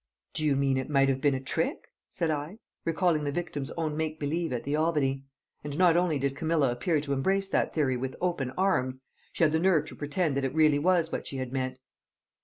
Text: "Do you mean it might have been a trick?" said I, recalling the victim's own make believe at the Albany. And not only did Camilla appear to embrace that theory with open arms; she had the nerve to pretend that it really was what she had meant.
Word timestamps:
"Do 0.33 0.43
you 0.43 0.55
mean 0.55 0.77
it 0.77 0.89
might 0.89 1.09
have 1.09 1.21
been 1.21 1.35
a 1.35 1.39
trick?" 1.39 1.83
said 2.09 2.31
I, 2.31 2.57
recalling 2.85 3.23
the 3.23 3.31
victim's 3.31 3.69
own 3.77 3.95
make 3.95 4.19
believe 4.19 4.51
at 4.51 4.63
the 4.63 4.75
Albany. 4.75 5.25
And 5.63 5.77
not 5.77 5.95
only 5.95 6.17
did 6.17 6.35
Camilla 6.35 6.71
appear 6.71 6.99
to 7.01 7.13
embrace 7.13 7.49
that 7.49 7.71
theory 7.71 7.97
with 7.97 8.15
open 8.19 8.49
arms; 8.57 8.97
she 9.31 9.43
had 9.43 9.51
the 9.53 9.59
nerve 9.59 9.85
to 9.85 9.95
pretend 9.95 10.35
that 10.37 10.43
it 10.43 10.55
really 10.55 10.79
was 10.79 11.11
what 11.11 11.27
she 11.27 11.37
had 11.37 11.53
meant. 11.53 11.77